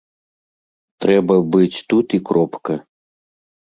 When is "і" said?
2.21-2.25